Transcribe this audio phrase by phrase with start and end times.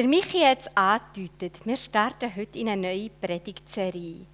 [0.00, 4.24] Der Michi hat es angedeutet, wir starten heute in eine neue Predigtserie.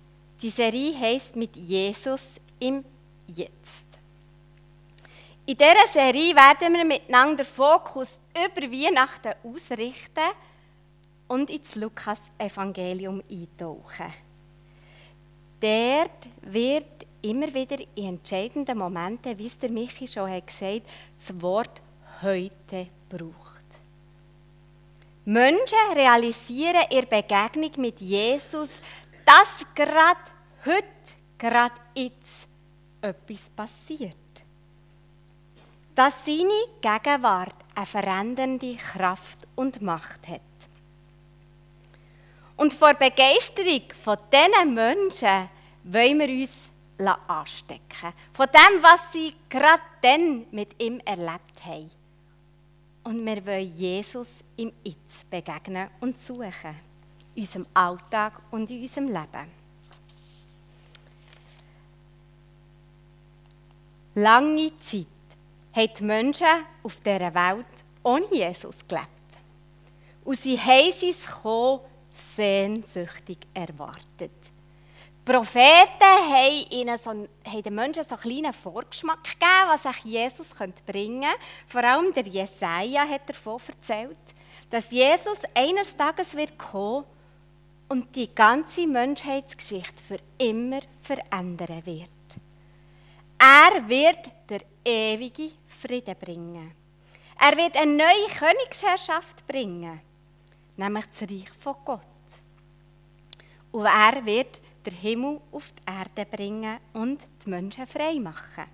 [0.41, 2.23] Die Serie heisst mit Jesus
[2.61, 2.85] im
[3.27, 3.85] Jetzt.
[5.45, 10.31] In dieser Serie werden wir miteinander den Fokus über Weihnachten ausrichten
[11.27, 14.15] und ins Lukas-Evangelium eintauchen.
[15.59, 20.83] Dort wird immer wieder in entscheidenden Momenten, wie es der Michi schon hat gesagt
[21.19, 21.83] das Wort
[22.23, 23.46] heute braucht.
[25.29, 28.71] Menschen realisieren ihre Begegnung mit Jesus,
[29.25, 30.21] dass gerade
[30.65, 30.85] heute,
[31.37, 32.47] gerade jetzt
[33.03, 34.15] etwas passiert.
[35.97, 40.41] Dass seine Gegenwart eine verändernde Kraft und Macht hat.
[42.57, 45.49] Und vor Begeisterung von diesen Menschen
[45.83, 46.53] wollen wir uns
[47.27, 48.13] anstecken.
[48.33, 51.96] Von dem, was sie gerade dann mit ihm erlebt haben.
[53.07, 56.75] Und wir wollen Jesus im Jetzt begegnen und suchen.
[57.37, 59.47] In unserem Alltag und in unserem Leben.
[64.17, 65.07] Lange Zeit
[65.73, 66.47] haben die Menschen
[66.83, 67.67] auf dieser Welt
[68.03, 69.07] ohne Jesus gelebt.
[70.25, 71.81] Und sie haben sein Kommen
[72.35, 74.46] sehnsüchtig erwartet.
[75.27, 80.51] Propheten haben, ihnen so, haben den Menschen so einen kleinen Vorgeschmack gegeben, was sich Jesus
[80.87, 81.39] bringen könnte.
[81.67, 84.17] Vor allem der Jesaja hat davon erzählt,
[84.71, 87.05] dass Jesus eines Tages wird kommen
[87.89, 92.09] und die ganze Menschheitsgeschichte für immer verändern wird.
[93.37, 96.73] Er wird der ewige Frieden bringen.
[97.41, 100.01] Er wird eine neue Königsherrschaft bringen,
[100.77, 102.01] nämlich das Reich von Gott.
[103.73, 108.65] Und er wird den Himmel auf die Erde bringen und die Menschen frei machen.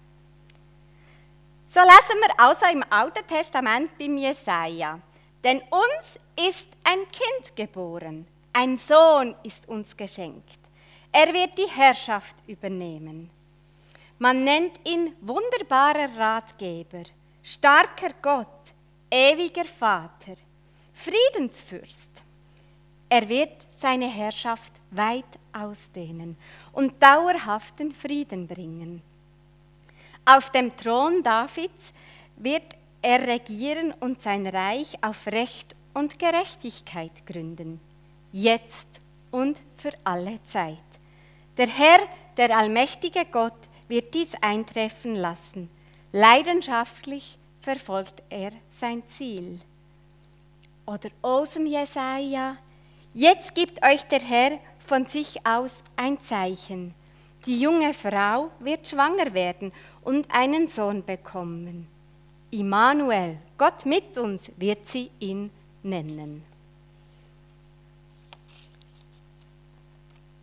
[1.67, 4.99] So lesen wir also im Alten Testament beim Jesaja.
[5.43, 6.19] Denn uns
[6.49, 10.59] ist ein Kind geboren, ein Sohn ist uns geschenkt.
[11.11, 13.31] Er wird die Herrschaft übernehmen.
[14.19, 17.05] Man nennt ihn wunderbarer Ratgeber,
[17.43, 18.47] starker Gott,
[19.11, 20.37] ewiger Vater,
[20.93, 22.11] Friedensfürst.
[23.09, 26.37] Er wird seine Herrschaft weit ausdehnen
[26.73, 29.03] und dauerhaften Frieden bringen.
[30.25, 31.93] Auf dem Thron Davids
[32.37, 37.81] wird er regieren und sein Reich auf Recht und Gerechtigkeit gründen,
[38.31, 38.87] jetzt
[39.31, 40.79] und für alle Zeit.
[41.57, 42.01] Der Herr,
[42.37, 45.69] der allmächtige Gott, wird dies eintreffen lassen.
[46.13, 49.61] Leidenschaftlich verfolgt er sein Ziel.
[50.87, 52.57] Oder aus dem Jesaja,
[53.13, 54.59] jetzt gibt euch der Herr
[54.93, 56.93] von sich aus ein Zeichen.
[57.47, 59.73] Die junge Frau wird schwanger werden
[60.03, 61.89] und einen Sohn bekommen.
[62.51, 65.51] Immanuel, Gott mit uns, wird sie ihn
[65.83, 66.45] nennen.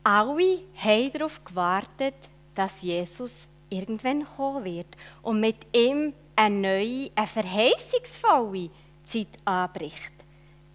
[0.04, 2.16] Alle haben darauf gewartet,
[2.56, 8.72] dass Jesus irgendwann kommen wird und mit ihm eine neue, eine verheißungsvolle
[9.04, 10.14] Zeit anbricht.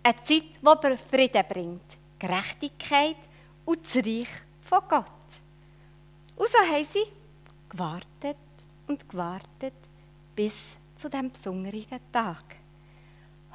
[0.04, 3.16] Eine Zeit, die Frieden bringt, Gerechtigkeit
[3.64, 4.28] und das Reich
[4.62, 5.06] von Gott.
[6.36, 7.04] Und so haben sie
[7.68, 8.36] gewartet
[8.86, 9.74] und gewartet
[10.34, 10.54] bis
[10.96, 12.56] zu dem besonderen Tag.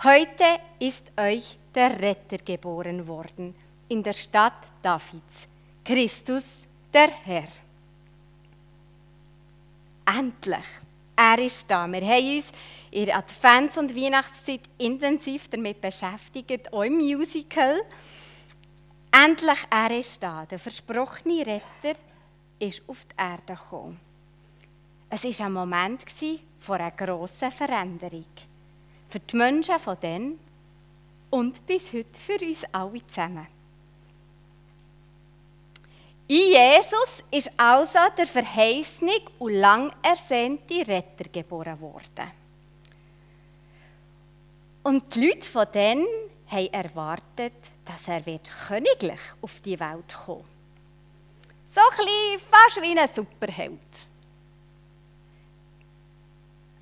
[0.03, 3.53] Heute ist euch der Retter geboren worden
[3.89, 5.47] in der Stadt Davids,
[5.83, 6.45] Christus
[6.93, 7.47] der Herr.
[10.05, 10.65] Endlich,
[11.15, 11.85] er ist da.
[11.91, 12.45] Wir haben uns
[12.91, 17.81] in der Advents- und Weihnachtszeit intensiv damit beschäftigt, auch Musical.
[19.11, 20.45] Endlich, er ist da.
[20.45, 21.99] Der versprochene Retter
[22.59, 23.99] ist auf die Erde gekommen.
[25.09, 26.03] Es war ein Moment
[26.59, 28.25] vor einer grossen Veränderung.
[29.09, 30.39] Für die Menschen von dann
[31.31, 33.47] und bis heute für uns alle zusammen.
[36.27, 42.31] In Jesus ist also der verheißene und lang ersehnte Retter geboren worden.
[44.83, 46.05] Und die Leute von dann
[46.47, 47.53] haben erwartet,
[47.89, 50.43] dass er wird königlich auf die Welt kommen.
[51.73, 53.79] So ein bisschen, fast wie ein Superheld.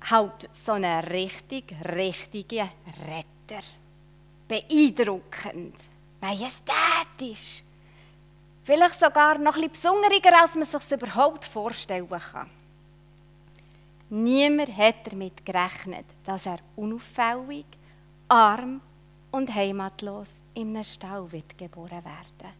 [0.02, 2.68] Halt so ein richtig, richtiger
[3.06, 3.64] Retter.
[4.46, 5.76] Beeindruckend,
[6.20, 7.62] majestätisch.
[8.64, 12.50] Vielleicht sogar noch bisschen besonderer, als man sich überhaupt vorstellen kann.
[14.10, 17.66] Niemand hat damit gerechnet, dass er unauffällig,
[18.28, 18.80] arm
[19.30, 20.28] und heimatlos
[20.58, 22.52] in einem Stall wird geboren werden.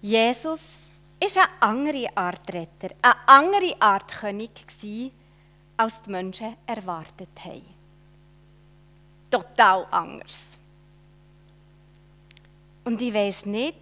[0.00, 0.60] Jesus
[1.20, 5.12] ist eine andere Art Retter, eine andere Art König gewesen,
[5.76, 7.82] als die Menschen erwartet haben.
[9.30, 10.36] total anders.
[12.84, 13.78] Und ich weiß nicht,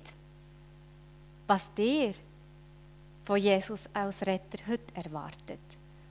[1.46, 2.14] was dir
[3.24, 5.58] von Jesus als Retter heute erwartet.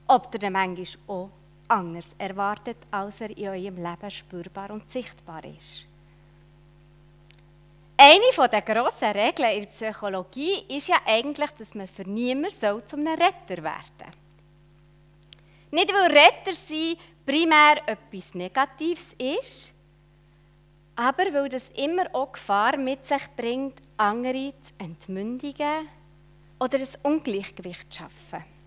[0.08, 1.30] Ob ihr manchmal auch
[1.70, 5.86] anders erwartet, als er in eurem Leben spürbar und sichtbar ist.
[7.98, 12.84] Eine der grossen Regeln in der Psychologie ist ja eigentlich, dass man für niemanden soll
[12.86, 14.08] zum Retter werden soll.
[15.72, 16.96] Nicht, weil Retter sein
[17.26, 19.74] primär etwas Negatives ist,
[20.96, 25.88] aber weil das immer auch Gefahr mit sich bringt, andere zu entmündigen
[26.60, 28.59] oder ein Ungleichgewicht zu schaffen.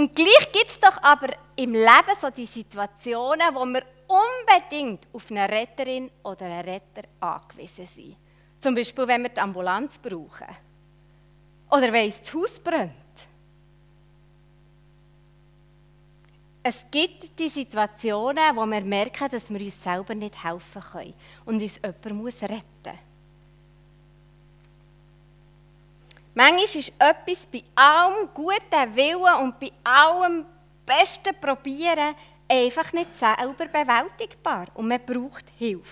[0.00, 5.30] Und gleich gibt es doch aber im Leben so die Situationen, wo wir unbedingt auf
[5.30, 8.16] eine Retterin oder einen Retter angewiesen sind.
[8.58, 10.46] Zum Beispiel, wenn wir die Ambulanz brauchen.
[11.70, 12.94] Oder wenn das Haus brennt.
[16.62, 21.14] Es gibt die Situationen, wo wir merken, dass wir uns selber nicht helfen können
[21.44, 23.09] und uns jemand retten muss.
[26.40, 30.46] Manchmal ist etwas bei allem guten Willen und bei allem
[30.86, 32.14] besten Probieren
[32.48, 35.84] einfach nicht selber bewältigbar und man braucht Hilfe.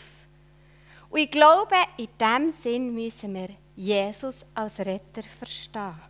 [1.11, 6.01] Und ich glaube, in diesem Sinn müssen wir Jesus als Retter verstehen.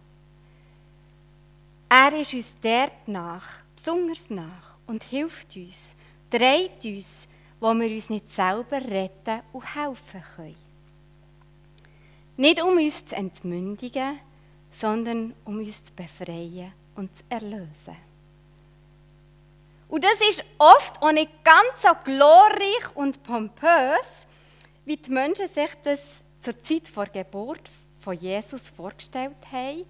[1.89, 3.45] Er ist uns dort nach,
[3.75, 5.97] besonders nach und hilft uns,
[6.31, 7.27] dreht uns,
[7.59, 10.69] wo wir uns nicht selber retten und helfen können.
[12.37, 14.21] Nicht um uns zu entmündigen,
[14.79, 17.97] sondern um uns zu befreien und zu erlösen.
[19.89, 24.27] Und das ist oft auch nicht ganz so glorreich und pompös,
[24.85, 26.01] wie die Menschen sich das
[26.41, 27.63] zur Zeit vor Geburt
[28.01, 29.85] von Jesus vorgestellt haben.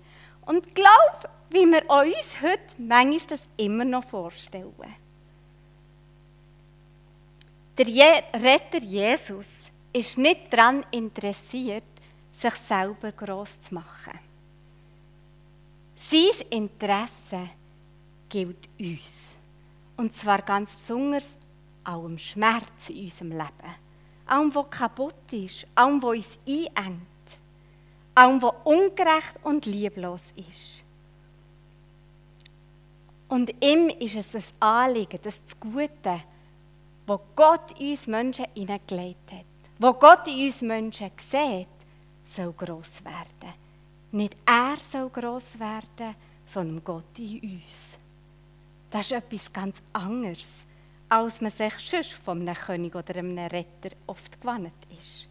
[0.46, 4.73] Und ich glaube, wie wir uns heute manchmal das immer noch vorstellen.
[7.76, 9.46] Der Je Retter Jesus
[9.93, 11.85] ist nicht daran interessiert,
[12.32, 14.27] sich selber groß zu machen.
[16.00, 17.50] Sein Interesse
[18.29, 19.37] gilt uns.
[19.97, 21.27] Und zwar ganz besonders
[21.83, 23.75] allem Schmerz in unserem Leben.
[24.27, 27.00] Allem, was kaputt ist, allem, was uns einengt,
[28.15, 30.85] allem, was ungerecht und lieblos ist.
[33.29, 36.23] Und ihm ist es ein Anliegen, das Gute,
[37.06, 39.45] wo Gott uns Menschen hineingelegt hat,
[39.79, 41.67] wo Gott in uns Menschen sieht,
[42.25, 43.68] soll gross werden.
[44.10, 46.14] Nicht er soll gross werden,
[46.46, 47.99] sondern Gott in uns.
[48.90, 50.46] Das ist etwas ganz anderes,
[51.08, 55.28] als man sich sonst von einem König oder einem Retter oft gewandt ist.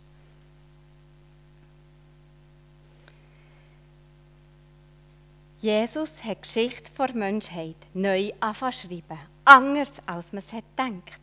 [5.59, 8.31] Jesus hat die Geschichte der Menschheit neu
[8.71, 11.19] schreiben, anders als man es hat gedacht,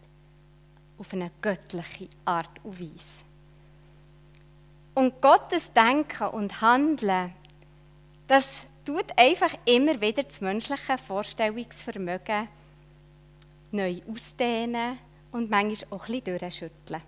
[0.99, 3.25] auf eine göttliche Art und Weise.
[4.95, 7.33] Und Gottes Denken und Handeln,
[8.27, 12.49] das tut einfach immer wieder das menschliche Vorstellungsvermögen
[13.71, 14.99] neu ausdehnen
[15.33, 17.03] und manchmal auch ein bisschen durchschütteln.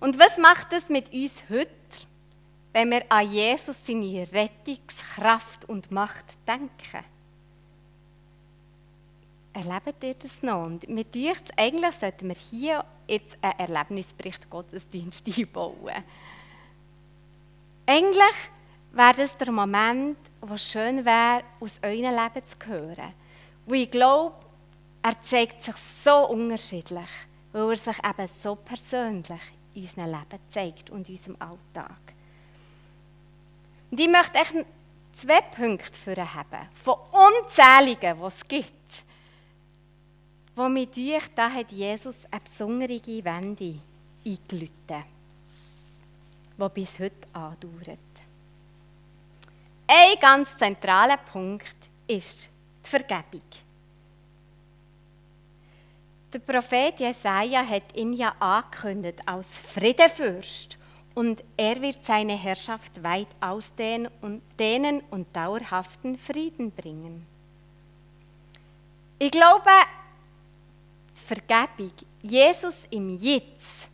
[0.00, 1.70] Und was macht es mit uns heute,
[2.72, 7.04] wenn wir an Jesus, seine Rettungskraft und Macht denken?
[9.52, 10.64] Erlebt ihr das noch?
[10.64, 16.04] Und mit euch eigentlich sollten wir hier jetzt einen Erlebnisbericht Gottesdienst einbauen.
[17.86, 18.34] Eigentlich
[18.92, 23.12] wäre das der Moment, wo schön wäre, aus eurem Leben zu hören.
[23.66, 24.34] Wo ich glaube,
[25.02, 27.08] er zeigt sich so unterschiedlich,
[27.52, 29.42] weil er sich eben so persönlich
[29.74, 32.00] in unserem Leben zeigt und in unserem Alltag.
[33.90, 34.66] Und ich möchte echt
[35.12, 39.04] zwei Punkte für haben, von unzähligen, die es gibt,
[40.56, 43.80] wo mit euch, da hat Jesus eine besondere Wende
[44.24, 45.13] eingeläutet
[46.58, 47.98] die bis heute andauert.
[49.86, 52.48] Ein ganz zentraler Punkt ist
[52.84, 53.42] die Vergebung.
[56.32, 60.76] Der Prophet Jesaja hat ihn ja angekündigt als Friedefürst
[61.14, 67.24] und er wird seine Herrschaft weit ausdehnen und, dehnen und dauerhaften Frieden bringen.
[69.18, 69.70] Ich glaube,
[71.16, 73.86] die Vergebung, Jesus im Jetzt,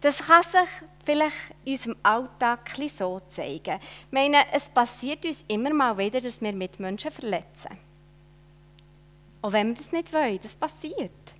[0.00, 3.78] das kann sich vielleicht in unserem Alltag so zeigen.
[3.80, 7.78] Ich meine, es passiert uns immer mal wieder, dass wir Mitmenschen verletzen.
[9.42, 11.34] Auch wenn wir das nicht wollen, das passiert.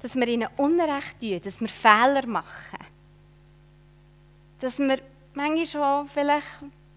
[0.00, 2.78] Dass wir ihnen Unrecht tun, dass wir Fehler machen.
[4.60, 4.98] Dass wir
[5.34, 6.46] manchmal schon vielleicht,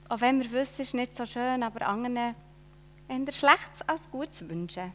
[0.09, 2.35] auch wenn wir wissen, es ist nicht so schön, aber anderen
[3.07, 4.91] eher Schlechtes als Gutes wünschen.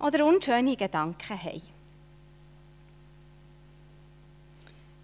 [0.00, 1.79] oder unschöne Gedanken haben.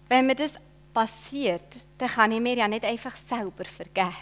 [0.09, 0.53] Wenn mir das
[0.93, 4.15] passiert, dann kann ich mir ja nicht einfach selber vergeben.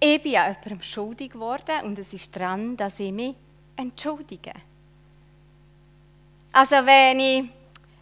[0.00, 3.34] Ich bin ja jemandem schuldig geworden und es ist dran, dass ich mich
[3.76, 4.52] entschuldige.
[6.52, 7.38] Also wenn ich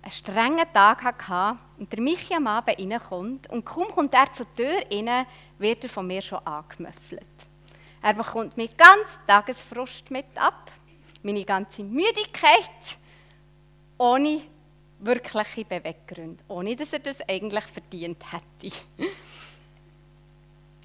[0.02, 4.46] einen strengen Tag hatte und der Michi am Abend reinkommt und kaum kommt er zur
[4.54, 5.26] Tür rein,
[5.58, 7.24] wird er von mir schon angemöffelt.
[8.02, 10.70] Er bekommt mir ganz Tagesfrust mit ab,
[11.22, 12.98] meine ganze Müdigkeit,
[13.98, 14.42] ohne
[14.98, 18.76] wirkliche Beweggründe, ohne dass er das eigentlich verdient hätte.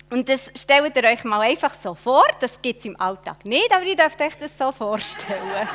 [0.09, 3.71] Und das stellt ihr euch mal einfach so vor, das gibt es im Alltag nicht,
[3.73, 5.69] aber ihr dürft euch das so vorstellen.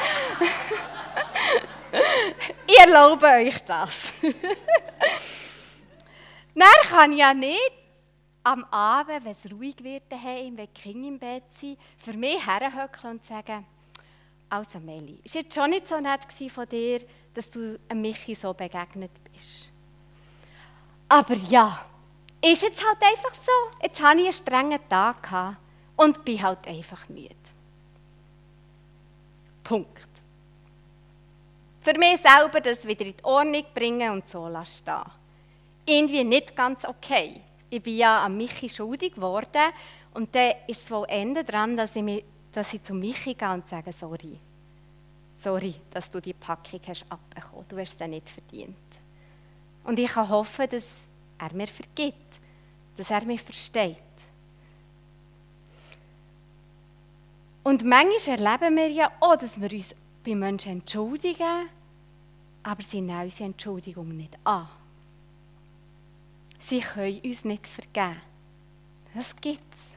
[2.66, 4.12] ich erlaube euch das.
[6.55, 7.73] Dann kann ja nicht
[8.43, 12.47] am Abend, wenn es ruhig wird daheim, wenn die Kinder im Bett sind, für mich
[12.47, 13.66] herhöckeln und sagen,
[14.49, 17.00] also Meli, ist jetzt schon nicht so nett von dir,
[17.37, 19.71] dass du Michi so begegnet bist.
[21.09, 21.85] Aber ja,
[22.43, 23.52] ist jetzt halt einfach so.
[23.83, 25.57] Jetzt hatte ich einen strengen Tag
[25.97, 27.35] und bin halt einfach müde.
[29.62, 30.09] Punkt.
[31.81, 35.02] Für mich selber das wieder in die Ordnung bringen und so stehen.
[35.85, 37.40] Irgendwie nicht ganz okay.
[37.69, 39.73] Ich bin ja an Michi schuldig geworden
[40.14, 43.50] und dann ist es wohl Ende dran, dass ich, mich, dass ich zu Michi gehe
[43.50, 44.40] und sage, sorry.
[45.38, 47.66] Sorry, dass du die Packung hast abbekommen.
[47.69, 48.76] Du hast es nicht verdient.
[49.85, 50.85] Und ich kann hoffen, dass
[51.38, 52.40] er mir vergibt,
[52.97, 53.99] dass er mich versteht.
[57.62, 61.69] Und manchmal erleben wir ja auch, dass wir uns bei Menschen entschuldigen,
[62.62, 64.69] aber sie nehmen unsere Entschuldigung nicht an.
[66.61, 68.21] Sie können uns nicht vergeben.
[69.14, 69.93] Das gibt es.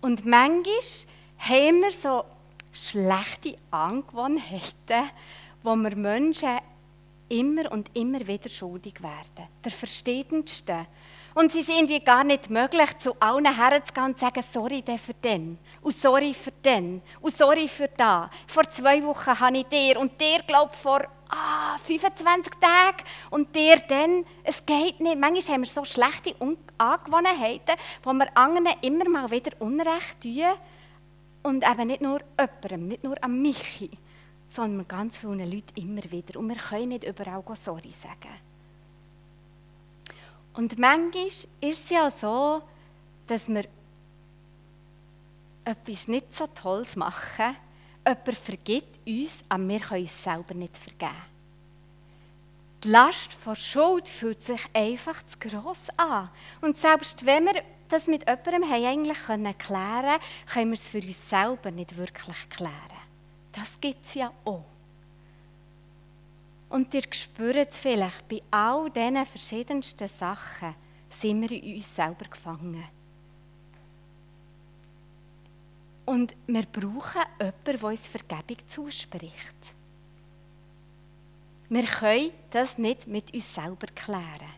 [0.00, 0.74] Und manchmal
[1.38, 2.24] haben wir so
[2.72, 5.10] schlechte Angewohnheiten,
[5.62, 6.58] wo wir Menschen
[7.28, 9.48] immer und immer wieder schuldig werden.
[9.64, 10.86] Der Verstehendste.
[11.34, 15.14] Und es ist irgendwie gar nicht möglich, zu allen herzugehen und zu sagen, sorry für
[15.14, 18.28] den, und sorry für den, und sorry für da.
[18.48, 23.76] Vor zwei Wochen habe ich dir und dir glaubt vor ah, 25 Tagen und dir
[23.88, 24.24] dann.
[24.42, 25.18] Es geht nicht.
[25.18, 26.34] Manchmal haben wir so schlechte
[26.78, 30.44] Angewohnheiten, wo wir anderen immer mal wieder Unrecht tun.
[31.42, 33.90] Und eben nicht nur jemandem, nicht nur an Michi,
[34.48, 36.38] sondern ganz vielen Leuten immer wieder.
[36.38, 38.34] Und wir können nicht überall Sorry sagen.
[40.54, 42.62] Und manchmal ist es ja so,
[43.26, 43.64] dass wir
[45.64, 47.56] etwas nicht so Tolles machen,
[48.04, 51.30] jemand vergibt uns, aber wir können uns selber nicht vergeben.
[52.82, 56.30] Die Last vor Schuld fühlt sich einfach zu gross an.
[56.62, 60.20] Und selbst wenn wir das mit jemandem haben eigentlich klären können,
[60.52, 63.00] können wir es für uns selber nicht wirklich klären.
[63.52, 64.64] Das gibt es ja auch.
[66.70, 70.74] Und ihr spürt vielleicht, bei all diesen verschiedensten Sachen
[71.10, 72.84] sind wir in uns selber gefangen.
[76.06, 79.54] Und wir brauchen jemanden, der uns Vergebung zuspricht.
[81.68, 84.54] Wir können das nicht mit uns selber klären.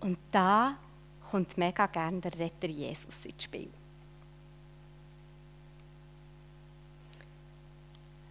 [0.00, 0.76] Und da
[1.32, 3.70] kommt mega gerne der Retter Jesus ins Spiel.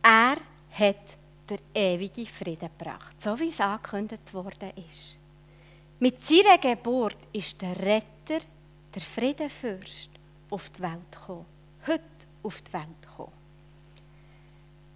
[0.04, 0.38] Er
[0.70, 1.18] hat
[1.50, 5.18] der ewige Frieden gebracht, so wie es angekündigt worden ist.
[6.00, 8.46] Mit seiner Geburt ist der Retter,
[8.94, 10.12] der Friedenfürst,
[10.52, 11.46] auf die Welt gekommen.
[11.88, 12.04] Heute
[12.44, 13.34] auf die Welt gekommen.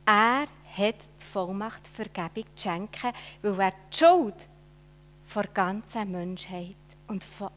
[0.05, 0.45] Er
[0.77, 4.47] hat die Vollmacht, Vergebung zu schenken, weil er die Schuld
[5.33, 6.75] der ganzen Menschheit
[7.07, 7.49] und von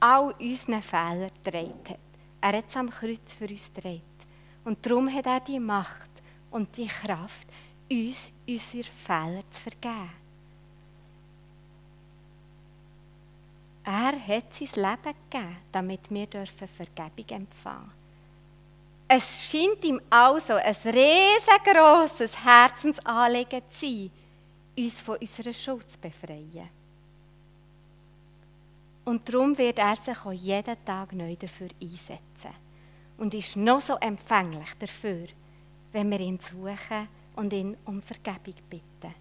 [0.00, 1.98] all unseren Fehlern getragen hat.
[2.40, 4.02] Er hat es am Kreuz für uns gedreht.
[4.64, 6.10] Und darum hat er die Macht
[6.50, 7.46] und die Kraft,
[7.90, 10.10] uns unsere Fehler zu vergeben.
[13.84, 18.00] Er hat sein Leben gegeben, damit wir Vergebung empfangen dürfen.
[19.12, 24.10] Es scheint ihm also ein riesengroßes Herzensanliegen zu sein,
[24.78, 26.68] uns von unserer Schuld zu befreien.
[29.10, 32.54] Und darum wird er sich auch jeden Tag neu dafür einsetzen
[33.18, 35.26] und ist noch so empfänglich dafür,
[35.90, 39.12] wenn wir ihn suchen und ihn um Vergebung bitten.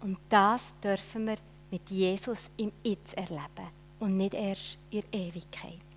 [0.00, 1.36] Und das dürfen wir
[1.70, 3.68] mit Jesus im Jetzt erleben
[4.00, 5.92] und nicht erst in Ewigkeit.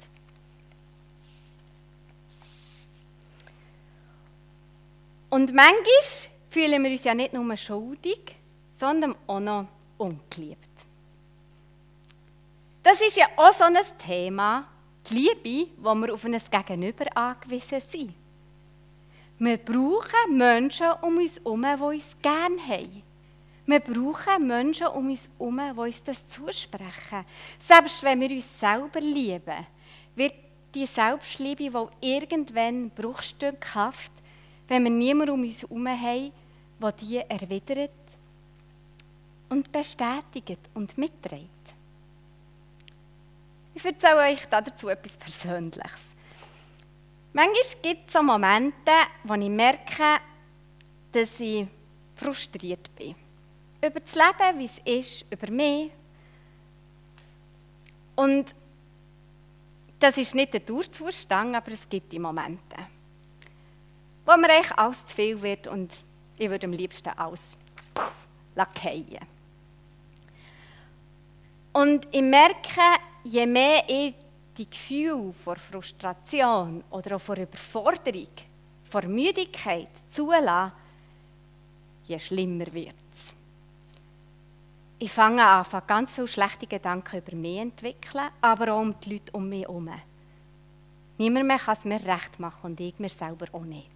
[5.30, 8.36] Und manchmal fühlen wir uns ja nicht nur schuldig,
[8.78, 9.68] sondern auch noch
[9.98, 10.65] ungeliebt.
[12.86, 14.68] Das ist ja auch so ein Thema,
[15.10, 18.14] die Liebe, wo wir auf ein Gegenüber angewiesen sind.
[19.40, 23.02] Wir brauchen Menschen um uns herum, die uns gerne haben.
[23.66, 27.26] Wir brauchen Menschen um uns herum, die uns das zusprechen.
[27.58, 29.66] Selbst wenn wir uns selber lieben,
[30.16, 30.36] wird
[30.76, 34.12] die Selbstliebe wohl irgendwann bruchstückhaft,
[34.68, 36.32] wenn wir niemanden um uns herum haben,
[36.80, 37.90] der die erwidert
[39.50, 41.50] und bestätigt und mitträgt.
[43.76, 46.02] Ich erzähle euch dazu etwas Persönliches.
[47.34, 48.92] Manchmal gibt es so Momente,
[49.26, 50.22] wo ich merke,
[51.12, 51.68] dass ich
[52.16, 53.16] frustriert bin.
[53.86, 55.92] Über das Leben, wie es ist, über mich.
[58.16, 58.56] Und
[60.00, 62.78] das ist nicht der Dauerzustand, aber es gibt die Momente,
[64.26, 65.92] wo mir eigentlich alles zu viel wird und
[66.38, 67.42] ich würde am liebsten alles
[68.56, 69.28] lackieren.
[71.74, 72.82] Und ich merke,
[73.26, 74.14] je mehr ich
[74.58, 78.30] die Gefühle vor Frustration oder auch vor Überforderung,
[78.90, 80.72] vor Müdigkeit zulasse,
[82.08, 83.34] je schlimmer wird es.
[85.00, 89.14] Ich fange an, ganz viele schlechte Gedanken über mich zu entwickeln, aber auch um die
[89.14, 89.90] Leute um mich herum.
[91.18, 93.90] Niemand mehr kann es mir recht machen und ich mir selber auch nicht.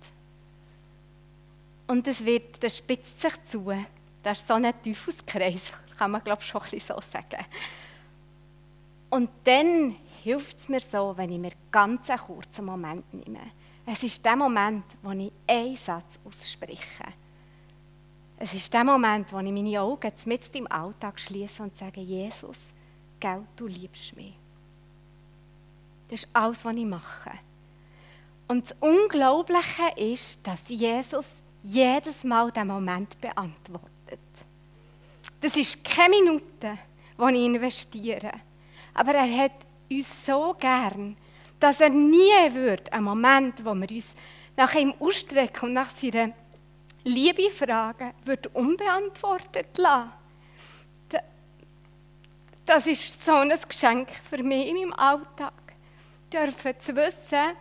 [1.88, 3.74] Und es wird, das spitzt sich zu.
[4.22, 7.46] Das ist so ein Teufelskreis, kann man glaube ich schon ein bisschen so sagen.
[9.10, 13.40] Und dann hilft es mir so, wenn ich mir ganz einen kurzen Moment nehme.
[13.86, 17.06] Es ist der Moment, wo ich einen Satz ausspreche.
[18.38, 22.58] Es ist der Moment, wo ich meine Augen mit im Alltag schließe und sage, Jesus,
[23.20, 24.34] gell, du liebst mich.
[26.08, 27.32] Das ist alles, was ich mache.
[28.48, 31.26] Und das Unglaubliche ist, dass Jesus
[31.64, 33.90] jedes Mal diesen Moment beantwortet.
[35.42, 36.80] Das ist keine Minute,
[37.18, 38.32] die ich investiere.
[39.00, 39.54] Aber er hat
[39.90, 41.16] uns so gern,
[41.58, 44.08] dass er nie wird, einen Moment, wo wir uns
[44.58, 46.34] nach ihm ausstrecken und nach seiner
[47.06, 50.12] Liebe fragen, wird unbeantwortet lassen.
[52.66, 55.54] Das ist so ein Geschenk für mich in meinem Alltag.
[56.32, 57.56] Dürfen zu wissen,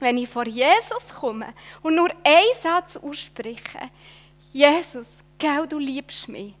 [0.00, 3.88] wenn ich vor Jesus komme und nur einen Satz ausspreche,
[4.52, 5.06] Jesus,
[5.38, 6.54] gell, du liebst mich,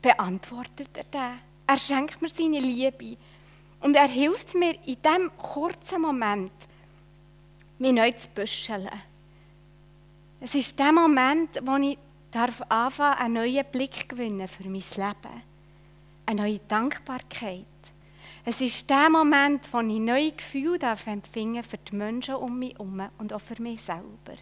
[0.00, 1.40] beantwortet er den.
[1.66, 3.16] Er schenkt mir seine Liebe.
[3.84, 6.52] Und er hilft mir in diesem kurzen Moment,
[7.78, 8.88] mich neu zu büscheln.
[10.40, 11.98] Es ist der Moment, wo ich
[12.30, 15.42] darf anfangen, einen neuen Blick gewinnen für mein Leben.
[16.24, 17.66] Eine neue Dankbarkeit.
[18.46, 23.02] Es ist der Moment, wo ich neue Gefühle darf für die Menschen um mich herum
[23.18, 24.38] und auch für mich selber.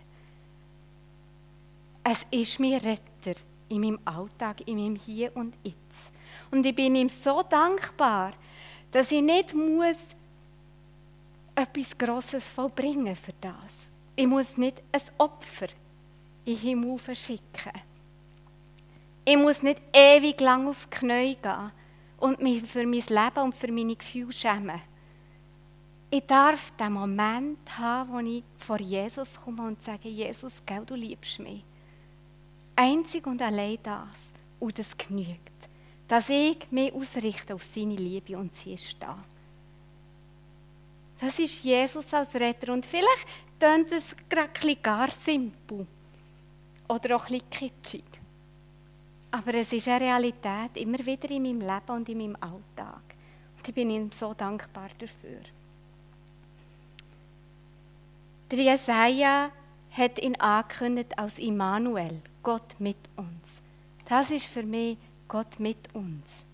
[2.04, 6.12] Es ist mein Retter in meinem Alltag, in meinem Hier und Jetzt.
[6.52, 8.34] Und ich bin ihm so dankbar,
[8.92, 9.96] dass ich nicht muss
[11.54, 13.88] etwas Grosses vollbringen für das.
[14.14, 15.68] Ich muss nicht ein Opfer
[16.44, 17.72] in Himmel schicken.
[19.24, 21.72] Ich muss nicht ewig lang auf die Knie gehen
[22.18, 24.80] und mich für mein Leben und für meine Gefühle schämen.
[26.10, 30.94] Ich darf den Moment haben, wo ich vor Jesus komme und sage, Jesus, gell, du
[30.94, 31.64] liebst mich.
[32.76, 34.16] Einzig und allein das.
[34.60, 35.51] Und das genügt.
[36.12, 39.16] Dass ich mich ausrichte auf seine Liebe und sie ist da.
[41.18, 42.74] Das ist Jesus als Retter.
[42.74, 43.26] Und vielleicht
[43.58, 45.86] klingt es gerade gar simpel.
[46.86, 48.04] Oder auch ein kitschig.
[49.30, 53.04] Aber es ist eine Realität, immer wieder in meinem Leben und in meinem Alltag.
[53.56, 55.40] Und ich bin Ihnen so dankbar dafür.
[58.50, 59.50] Der Jesaja
[59.92, 63.62] hat ihn angekündigt als Immanuel, Gott mit uns.
[64.04, 64.98] Das ist für mich
[65.32, 66.44] Gott mit uns.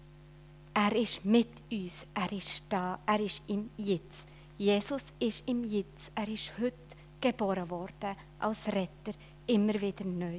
[0.73, 4.25] Er ist mit uns, er ist da, er ist im Jetzt.
[4.57, 6.77] Jesus ist im Jetzt, er ist heute
[7.21, 10.39] geboren worden als Retter, immer wieder neu.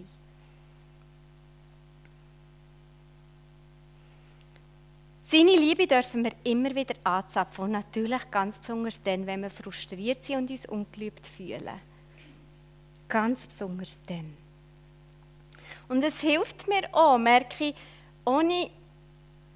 [5.26, 10.24] Seine Liebe dürfen wir immer wieder anzapfen und natürlich ganz besonders dann, wenn wir frustriert
[10.24, 11.82] sind und uns ungeliebt fühlen.
[13.10, 14.34] Ganz besonders dann.
[15.90, 17.76] Und es hilft mir auch, merke ich,
[18.30, 18.70] ohne,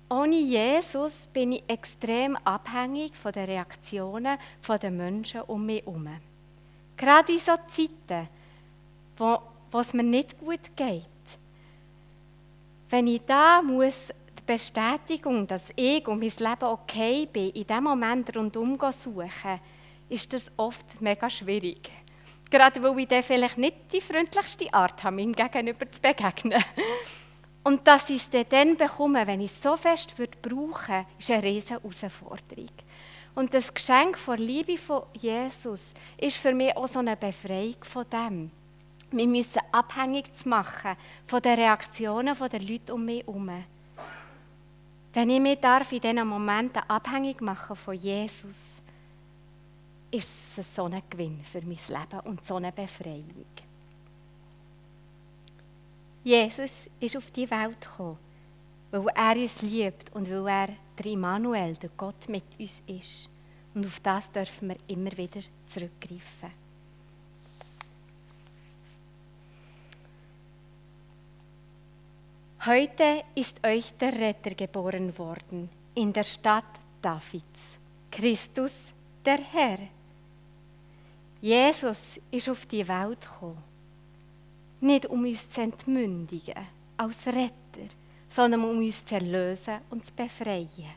[0.10, 6.10] ohne Jesus bin ich extrem abhängig von den Reaktionen der Menschen um mich herum.
[6.98, 8.28] Gerade in so Zeiten,
[9.16, 9.40] wo,
[9.72, 11.06] wo es mir nicht gut geht.
[12.90, 17.84] Wenn ich da muss die Bestätigung, dass ich und mein Leben okay bin, in diesem
[17.84, 19.60] Moment rundum suchen,
[20.10, 21.92] ist das oft mega schwierig.
[22.50, 26.64] Gerade weil ich dann vielleicht nicht die freundlichste Art habe, ihm gegenüber zu begegnen.
[27.64, 30.38] Und dass ich es dann bekomme, wenn ich es so fest würde
[31.18, 32.70] ist eine riesige Herausforderung.
[33.36, 35.82] Und das Geschenk von Liebe von Jesus
[36.18, 38.52] ist für mich auch so eine Befreiung von dem.
[39.12, 40.96] mich müssen abhängig zu machen
[41.26, 43.64] von den Reaktionen der Leute um mich herum.
[45.14, 48.60] Wenn ich mich darf in diesen Momenten abhängig machen von Jesus,
[50.12, 53.46] ist es so ein Gewinn für mein Leben und so eine Befreiung.
[56.24, 58.18] Jesus ist auf die Welt gekommen,
[58.92, 63.30] weil er uns liebt und weil er der Immanuel, der Gott mit uns ist.
[63.74, 66.64] Und auf das dürfen wir immer wieder zurückgreifen.
[72.66, 76.64] Heute ist euch der Retter geboren worden in der Stadt
[77.02, 77.78] Davids,
[78.10, 78.72] Christus
[79.26, 79.80] der Herr.
[81.42, 83.62] Jesus ist auf die Welt gekommen,
[84.84, 86.68] nicht um uns zu entmündigen
[86.98, 87.90] als Retter,
[88.30, 90.94] sondern um uns zu erlösen und zu befreien.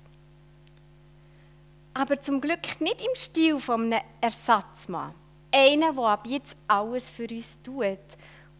[1.94, 5.14] Aber zum Glück nicht im Stil von einem Ersatzmann.
[5.50, 7.98] Einer, der ab jetzt alles für uns tut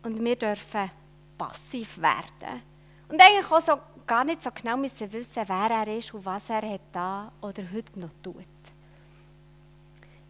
[0.03, 0.91] und wir dürfen
[1.37, 2.63] passiv werden.
[3.09, 3.75] Und eigentlich auch so
[4.07, 7.63] gar nicht so genau müssen wissen, wer er ist und was er hat da oder
[7.73, 8.45] heute noch tut.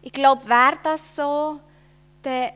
[0.01, 1.59] Ich glaube, wäre das so,
[2.21, 2.51] dann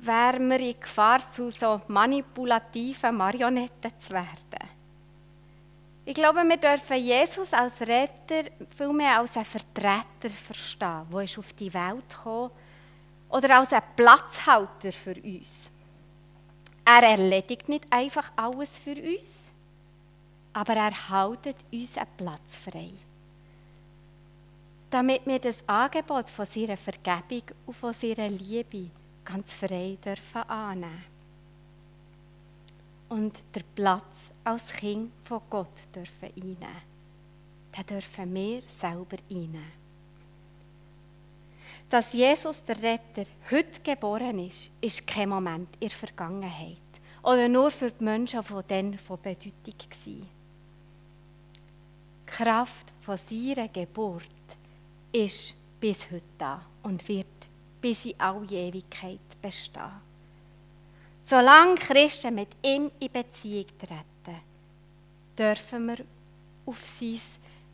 [0.00, 4.68] wären wir in Gefahr, zu so manipulativen Marionetten zu werden.
[6.04, 11.52] Ich glaube, wir dürfen Jesus als Retter vielmehr als einen Vertreter verstehen, der ist auf
[11.54, 12.50] die Welt gekommen
[13.28, 15.50] oder als einen Platzhalter für uns.
[16.84, 19.32] Er erledigt nicht einfach alles für uns,
[20.52, 22.92] aber er haltet uns einen Platz frei.
[24.88, 28.90] Damit wir das Angebot von seiner Vergebung und von seiner Liebe
[29.26, 31.04] ganz frei dürfen annehmen
[33.08, 36.96] und der Platz als Kind von Gott dürfen einnehmen.
[37.76, 39.72] Den dürfen wir selber einnehmen.
[41.88, 46.78] Dass Jesus der Retter heute geboren ist, ist kein Moment in der Vergangenheit
[47.22, 50.28] oder nur für die Menschen von dann von Bedeutung gewesen.
[52.22, 54.24] Die Kraft von seiner Geburt
[55.12, 57.26] ist bis heute da und wird
[57.86, 60.02] bis in alle Ewigkeit bestehen.
[61.24, 64.40] Solange Christen mit ihm in Beziehung treten,
[65.38, 66.04] dürfen wir
[66.66, 67.20] auf sein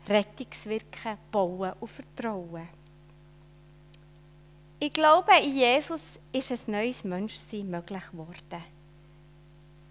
[0.07, 2.67] Rettungswirken bauen und vertrauen.
[4.79, 8.63] Ich glaube, in Jesus ist ein neues Menschsein möglich geworden.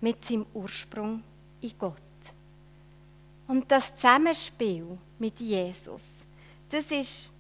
[0.01, 1.25] Mit seinem Ursprung
[1.61, 1.97] in Gott.
[3.49, 4.87] Und das Zusammenspiel
[5.19, 6.05] mit Jesus,
[6.71, 7.33] das ist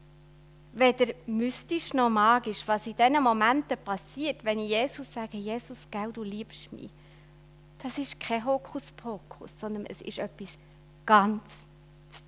[0.72, 6.12] weder mystisch noch magisch, was in diesen Momenten passiert, wenn ich Jesus sage, Jesus, gell,
[6.12, 6.90] du liebst mich.
[7.82, 10.56] Das ist kein Hokuspokus, sondern es ist etwas
[11.04, 11.42] ganz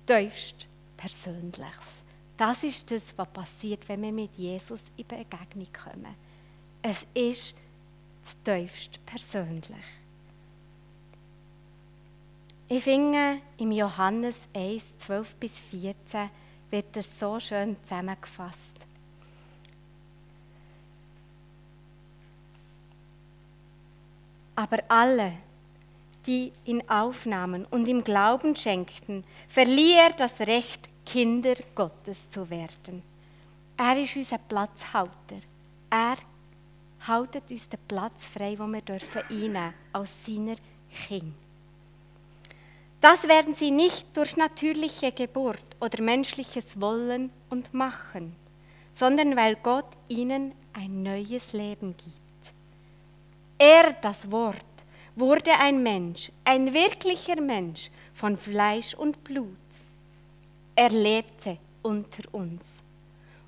[0.05, 2.03] tiefst Persönliches.
[2.37, 6.15] Das ist das, was passiert, wenn wir mit Jesus in Begegnung kommen.
[6.81, 7.55] Es ist
[8.23, 9.85] das tiefst persönlich.
[12.67, 16.29] Ich finde, im Johannes 1, 12 bis 14
[16.75, 18.81] wird das so schön zusammengefasst.
[24.57, 25.31] Aber alle,
[26.25, 33.01] die ihn aufnahmen und ihm Glauben schenkten, verlieh er das Recht, Kinder Gottes zu werden.
[33.77, 35.39] Er ist unser Platzhalter.
[35.89, 36.17] Er
[37.07, 40.55] haltet uns den Platz frei, wo wir dürfen einnehmen als seiner
[41.07, 41.44] Kind.
[43.05, 48.35] Das werden sie nicht durch natürliche Geburt oder menschliches Wollen und Machen,
[48.95, 52.53] sondern weil Gott ihnen ein neues Leben gibt.
[53.59, 54.55] Er, das Wort,
[55.15, 59.55] wurde ein Mensch, ein wirklicher Mensch von Fleisch und Blut.
[60.75, 62.63] Er lebte unter uns.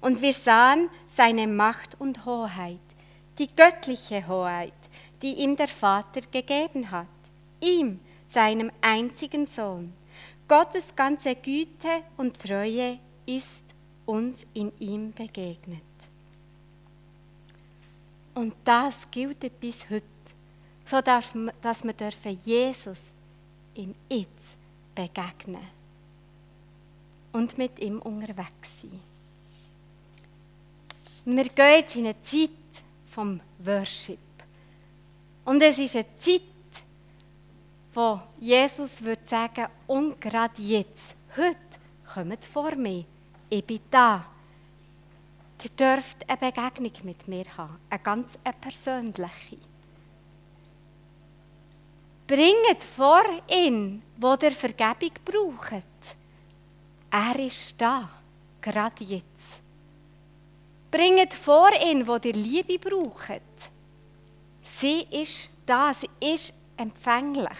[0.01, 2.77] Und wir sahen seine Macht und Hoheit,
[3.39, 4.77] die göttliche Hoheit,
[5.23, 7.07] die ihm der Vater gegeben hat.
[7.59, 9.93] Ihm, seinem einzigen Sohn.
[10.47, 13.63] Gottes ganze Güte und Treue ist
[14.05, 15.81] uns in ihm begegnet.
[18.33, 20.05] Und das gilt bis heute,
[20.85, 22.99] so dass wir Jesus
[23.75, 24.55] im Jetzt
[24.95, 25.67] begegnen
[27.33, 28.99] und mit ihm unterwegs sein.
[31.25, 32.49] Wir gehen jetzt in eine Zeit
[33.11, 34.17] vom Worship.
[35.43, 36.41] Und es ist eine Zeit,
[37.97, 41.57] wo Jesus würde sagen, und gerade jetzt, heute,
[42.13, 43.05] kommt vor mir,
[43.49, 44.23] ich bin da.
[45.63, 49.57] Ihr dürft eine Begegnung mit mir haben, eine ganz eine persönliche.
[52.27, 55.83] Bringt vor ihn, wo der Vergebung braucht.
[57.09, 58.07] Er ist da,
[58.61, 59.59] gerade jetzt.
[60.91, 63.41] Bringt vor ihn, wo der Liebe braucht.
[64.61, 67.57] Sie ist da, sie ist empfänglich.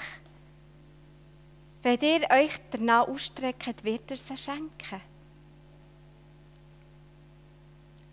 [1.83, 5.01] Wenn ihr euch danach ausstreckt, wird er sie schenken.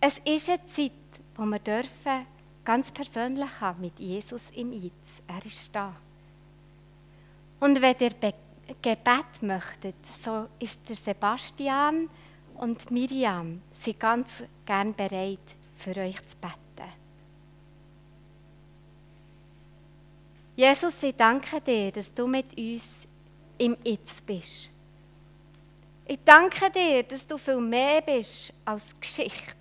[0.00, 0.92] Es ist eine Zeit,
[1.34, 2.26] wo wir dürfen
[2.64, 5.22] ganz persönlich haben mit Jesus im Eiz.
[5.26, 5.94] Er ist da.
[7.60, 8.32] Und wenn ihr Be
[8.80, 12.08] Gebet möchtet, so ist der Sebastian
[12.54, 15.38] und Miriam sind ganz gern bereit,
[15.76, 16.90] für euch zu beten.
[20.56, 22.82] Jesus, ich danke dir, dass du mit uns
[23.58, 24.70] im Jetzt bist.
[26.06, 29.54] Ich danke dir, dass du viel mehr bist als Geschichte.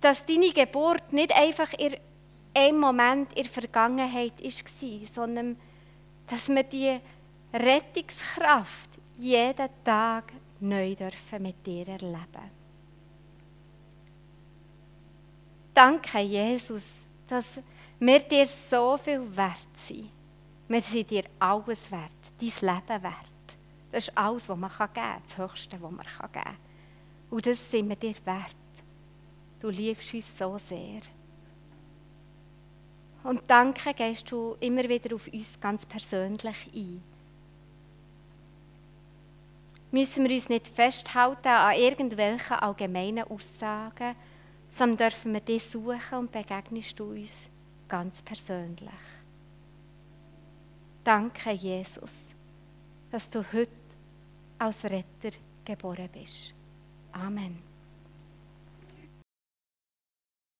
[0.00, 1.96] Dass deine Geburt nicht einfach in
[2.54, 5.56] einem Moment in der Vergangenheit war, sondern
[6.26, 6.98] dass wir die
[7.52, 12.50] Rettungskraft jeden Tag neu dürfen mit dir erleben.
[15.74, 16.84] Danke, Jesus,
[17.28, 17.60] dass
[17.98, 20.10] wir dir so viel wert sind.
[20.70, 23.56] Wir sind dir alles wert, dein Leben wert.
[23.90, 26.56] Das ist alles, was man geben kann, das Höchste, was man geben kann.
[27.28, 28.54] Und das sind wir dir wert.
[29.58, 31.00] Du liebst uns so sehr.
[33.24, 37.02] Und danke gehst du immer wieder auf uns ganz persönlich ein.
[39.90, 44.14] Müssen wir uns nicht festhalten an irgendwelchen allgemeinen Aussagen,
[44.76, 47.50] sondern dürfen wir dich suchen und begegnest du uns
[47.88, 48.88] ganz persönlich.
[51.02, 52.12] Danke, Jesus,
[53.10, 53.70] dass du heute
[54.58, 56.54] als Retter geboren bist.
[57.12, 57.69] Amen.